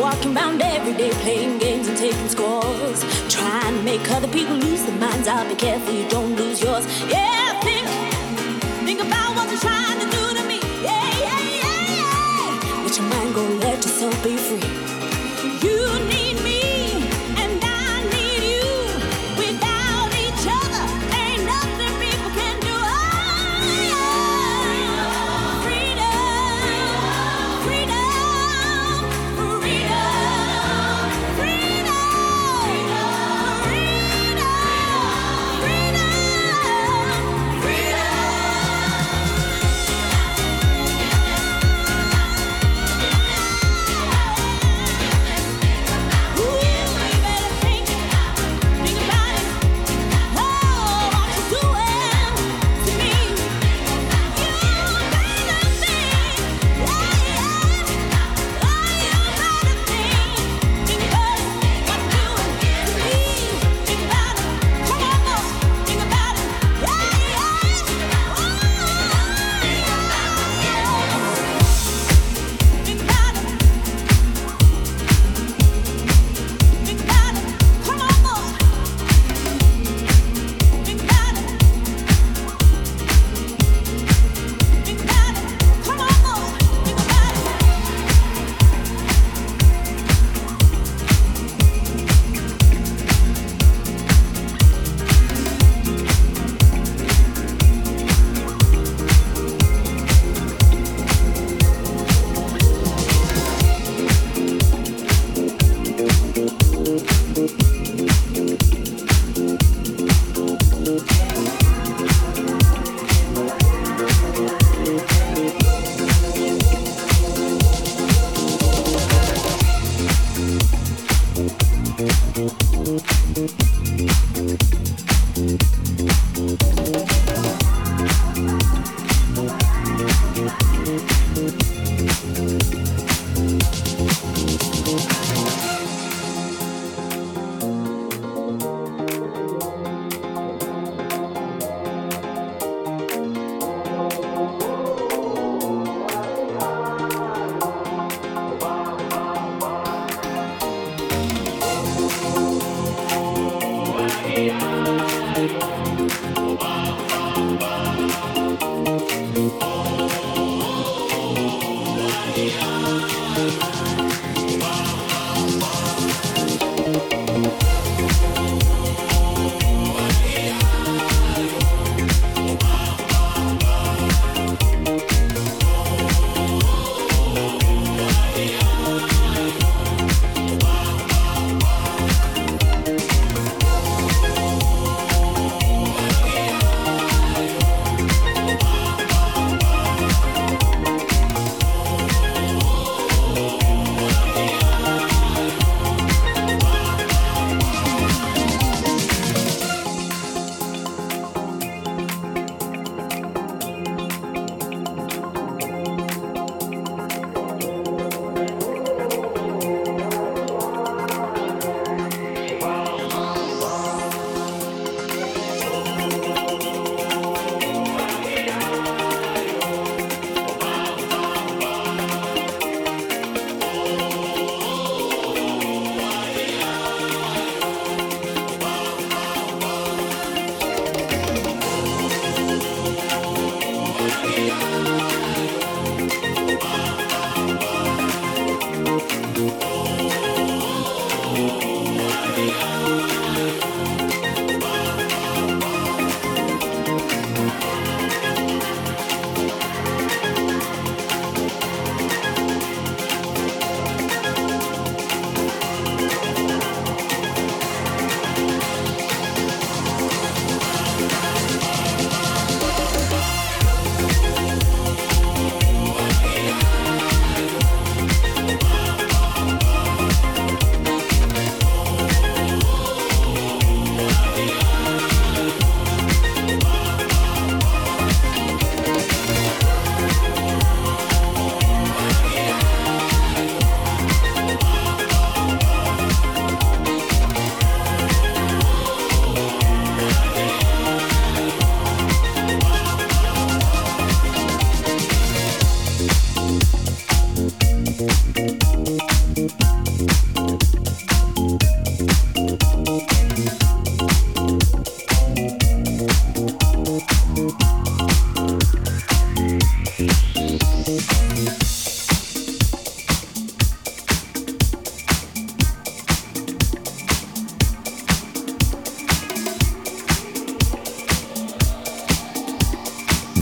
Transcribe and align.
Walking 0.00 0.34
around 0.36 0.62
every 0.62 0.94
day 0.94 1.10
playing 1.22 1.58
games 1.58 1.86
and 1.86 1.96
taking 1.96 2.28
scores. 2.28 3.00
Trying 3.28 3.76
to 3.76 3.82
make 3.82 4.10
other 4.10 4.28
people 4.28 4.54
lose 4.56 4.82
their 4.84 4.96
minds. 4.96 5.28
I'll 5.28 5.48
be 5.48 5.54
careful 5.54 5.92
you 5.92 6.08
don't 6.08 6.34
lose 6.36 6.62
yours. 6.62 6.86
Yeah, 7.08 7.60
think, 7.60 7.86
think 8.86 9.00
about 9.00 9.36
what 9.36 9.48
you're 9.50 9.60
trying 9.60 9.98
to 10.00 10.06
do 10.16 10.24
to 10.38 10.42
me. 10.48 10.58
Yeah, 10.82 11.10
yeah, 11.24 11.40
yeah, 11.62 11.96
yeah. 11.96 12.82
Let 12.84 12.96
your 12.96 13.06
mind 13.06 13.34
go, 13.34 13.42
let 13.66 13.76
yourself 13.84 14.24
be 14.24 14.36
free. 14.36 14.90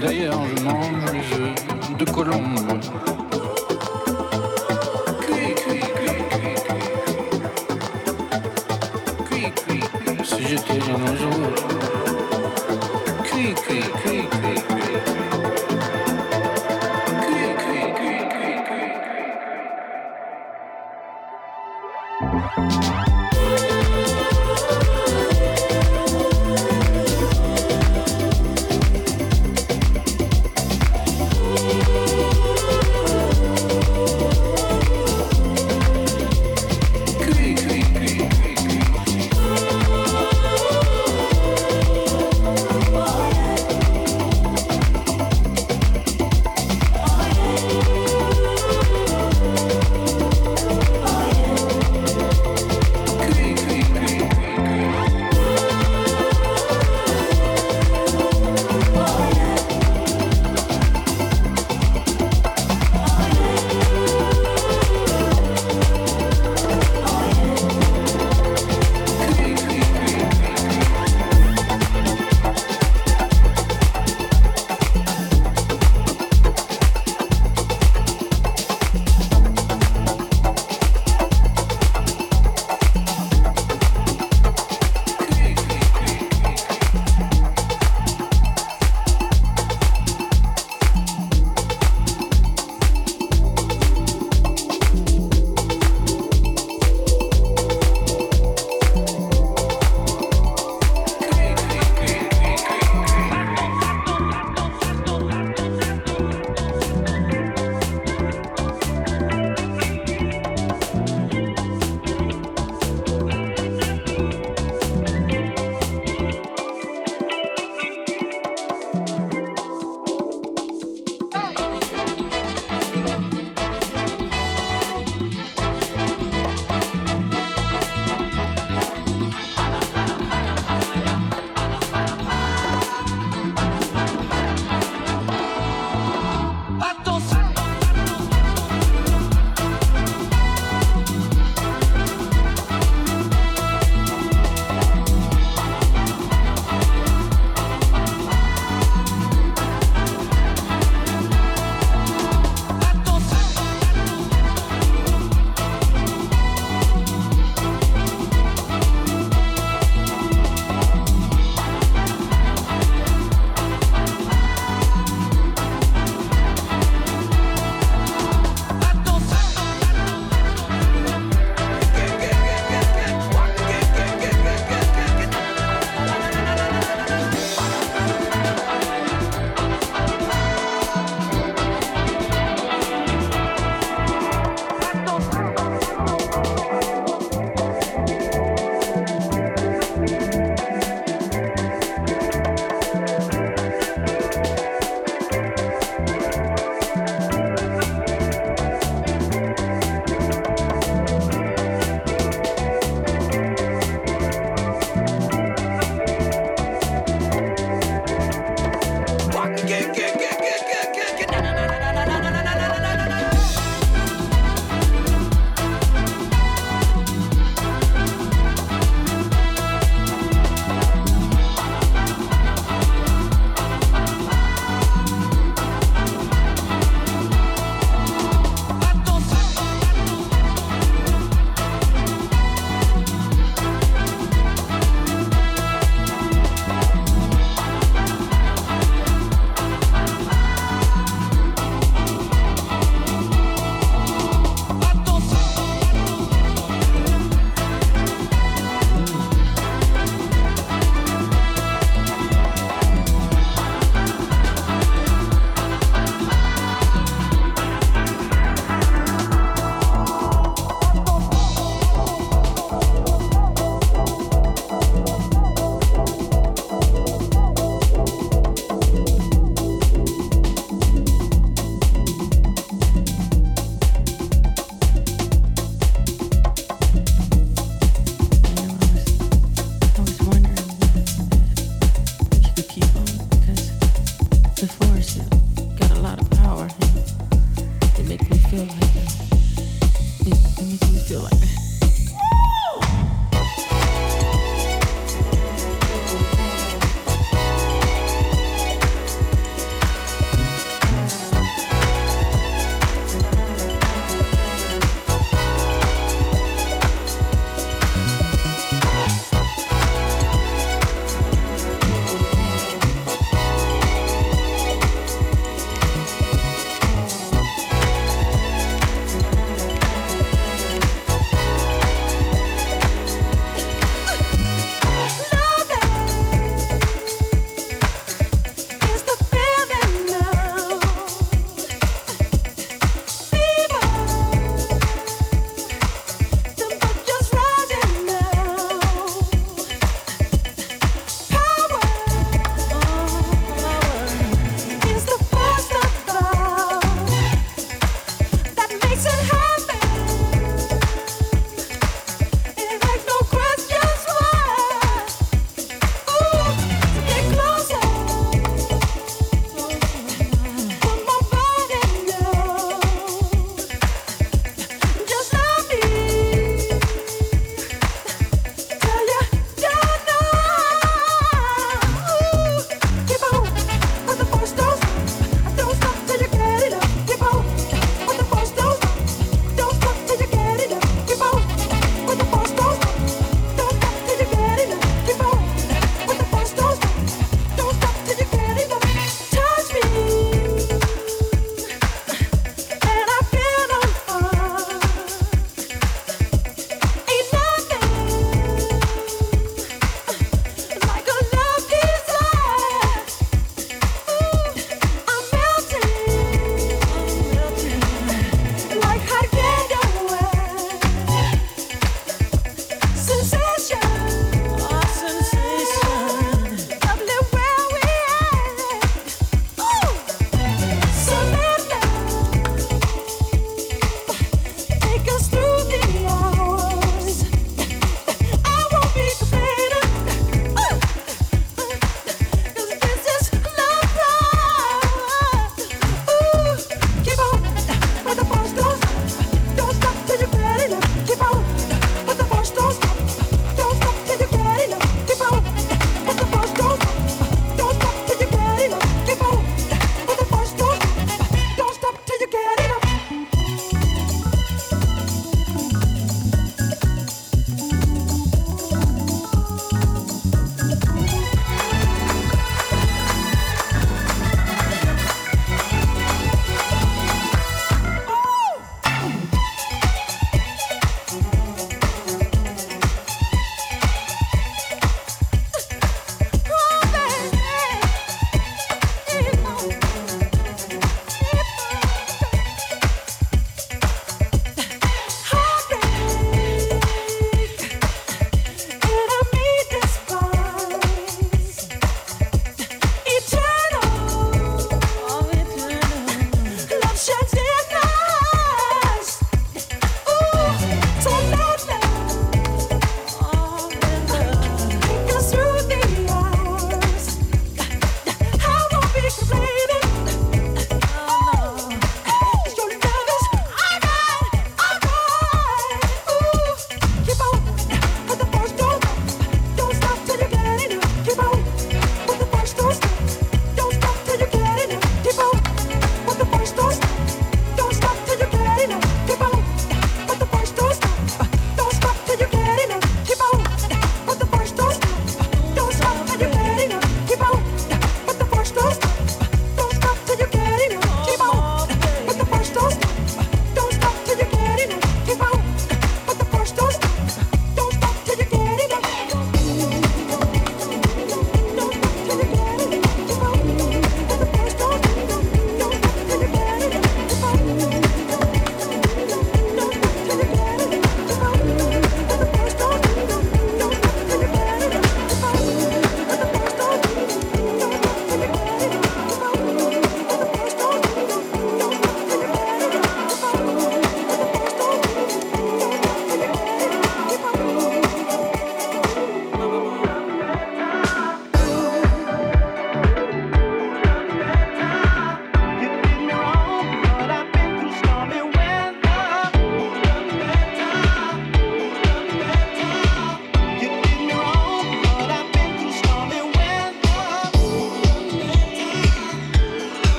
D'ailleurs, 0.00 0.40
je 0.56 0.59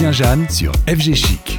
Fabien 0.00 0.12
Jeanne 0.12 0.48
sur 0.48 0.72
FG 0.88 1.14
Chic. 1.14 1.49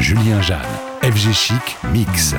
Julien 0.00 0.40
Jeanne, 0.40 0.60
FG 1.02 1.32
Chic 1.32 1.76
Mix. 1.92 2.34